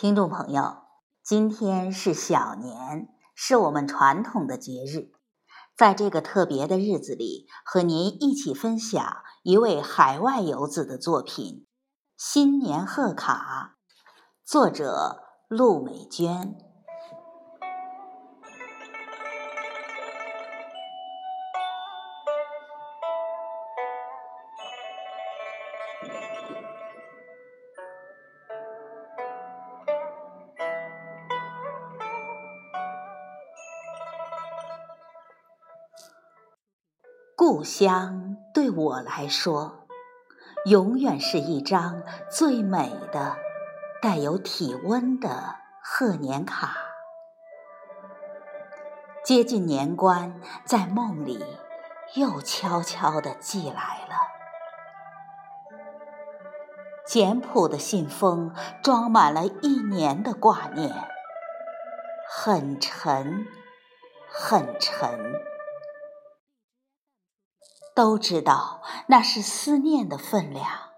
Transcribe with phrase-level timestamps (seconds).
[0.00, 0.76] 听众朋友，
[1.24, 5.10] 今天是小年，是我们传统的节日。
[5.76, 11.44] 在这个特别的日子里，和您一起分享一位海外游子的作品
[12.16, 13.74] 《新年贺卡》，
[14.48, 16.67] 作者陆美娟。
[37.38, 39.86] 故乡对我来说，
[40.64, 43.36] 永远是一张最美的、
[44.02, 46.74] 带有体温的贺年卡。
[49.22, 51.46] 接近年关，在梦里
[52.16, 54.16] 又悄悄地寄来了。
[57.06, 58.52] 简朴的信封
[58.82, 60.92] 装满了一年的挂念，
[62.28, 63.46] 很沉，
[64.28, 65.40] 很沉。
[67.98, 70.90] 都知道那是思念的分量。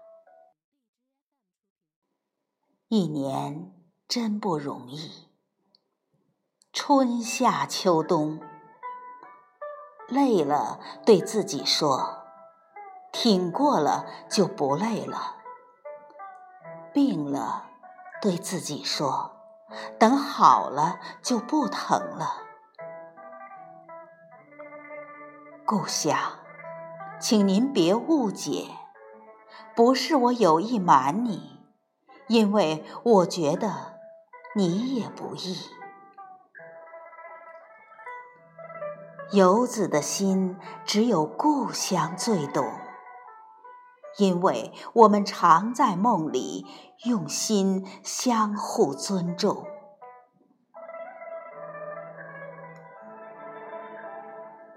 [2.89, 3.73] 一年
[4.07, 5.27] 真不容易，
[6.71, 8.39] 春夏秋冬，
[10.09, 12.23] 累了对自己说，
[13.11, 15.37] 挺过了就不累了；
[16.93, 17.65] 病了
[18.21, 19.41] 对自己说，
[19.97, 22.43] 等好了就不疼了。
[25.65, 26.37] 故乡。
[27.21, 28.65] 请您别误解，
[29.75, 31.59] 不是我有意瞒你，
[32.27, 33.99] 因为我觉得
[34.55, 35.55] 你也不易。
[39.33, 42.67] 游子的心只有故乡最懂，
[44.17, 46.65] 因为我们常在梦里
[47.05, 49.67] 用心相互尊重。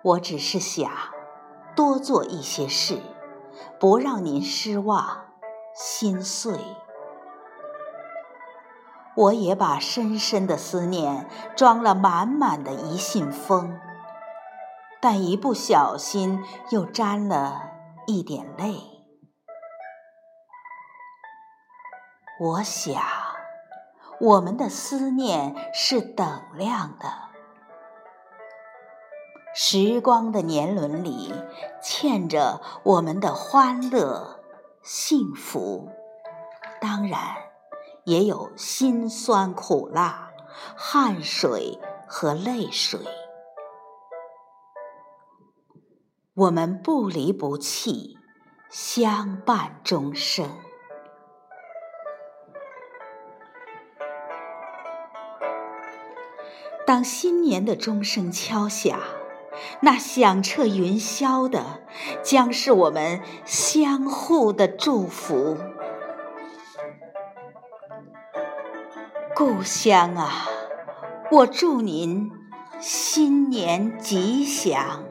[0.03, 1.14] 我只是想。
[1.75, 3.01] 多做一些事，
[3.79, 5.27] 不让您失望、
[5.75, 6.59] 心碎。
[9.17, 13.79] 我也把深深的思念装了满满的一信封，
[15.01, 17.71] 但一不小心又沾了
[18.07, 18.75] 一点泪。
[22.41, 23.01] 我想，
[24.21, 27.34] 我们的思念是等量的。
[29.57, 31.33] 时光的年轮里，
[31.81, 34.41] 嵌着我们的欢乐、
[34.83, 35.89] 幸福，
[36.81, 37.21] 当然
[38.03, 40.33] 也有辛酸苦辣、
[40.77, 41.79] 汗水
[42.09, 42.99] 和泪水。
[46.35, 48.19] 我们不离不弃，
[48.69, 50.51] 相伴终生。
[56.85, 58.99] 当新年的钟声敲响。
[59.81, 61.83] 那响彻云霄的，
[62.23, 65.59] 将是我们相互的祝福。
[69.35, 70.49] 故乡啊，
[71.31, 72.31] 我祝您
[72.79, 75.05] 新年吉祥。